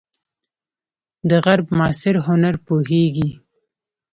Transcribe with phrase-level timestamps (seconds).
[1.29, 3.29] د غرب معاصر هنر پوهیږئ؟